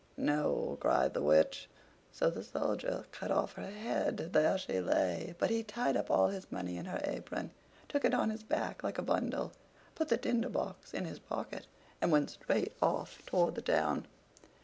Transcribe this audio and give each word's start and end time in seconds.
"No!" 0.17 0.79
cried 0.81 1.13
the 1.13 1.21
Witch. 1.21 1.69
So 2.11 2.31
the 2.31 2.43
Soldier 2.43 3.05
cut 3.11 3.29
off 3.29 3.53
her 3.53 3.69
head. 3.69 4.31
There 4.33 4.57
she 4.57 4.79
lay! 4.81 5.35
But 5.37 5.51
he 5.51 5.61
tied 5.61 5.95
up 5.95 6.09
all 6.09 6.29
his 6.29 6.51
money 6.51 6.75
in 6.77 6.85
her 6.85 6.99
apron, 7.03 7.51
took 7.87 8.03
it 8.03 8.13
on 8.15 8.31
his 8.31 8.41
back 8.41 8.83
like 8.83 8.97
a 8.97 9.03
bundle, 9.03 9.51
put 9.93 10.07
the 10.09 10.17
Tinder 10.17 10.49
box 10.49 10.95
in 10.95 11.05
his 11.05 11.19
pocket, 11.19 11.67
and 12.01 12.11
went 12.11 12.31
straight 12.31 12.73
off 12.81 13.21
toward 13.27 13.53
the 13.53 13.61
town. 13.61 14.07